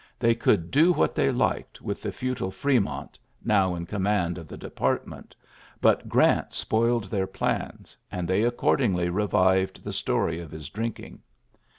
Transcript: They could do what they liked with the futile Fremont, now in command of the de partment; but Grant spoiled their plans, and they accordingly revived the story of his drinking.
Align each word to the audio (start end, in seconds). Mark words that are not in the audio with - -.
They 0.17 0.33
could 0.33 0.71
do 0.71 0.91
what 0.91 1.13
they 1.13 1.29
liked 1.31 1.79
with 1.79 2.01
the 2.01 2.11
futile 2.11 2.49
Fremont, 2.49 3.19
now 3.45 3.75
in 3.75 3.85
command 3.85 4.39
of 4.39 4.47
the 4.47 4.57
de 4.57 4.71
partment; 4.71 5.35
but 5.79 6.09
Grant 6.09 6.55
spoiled 6.55 7.03
their 7.11 7.27
plans, 7.27 7.95
and 8.11 8.27
they 8.27 8.41
accordingly 8.41 9.09
revived 9.09 9.83
the 9.83 9.93
story 9.93 10.39
of 10.39 10.49
his 10.49 10.69
drinking. 10.71 11.21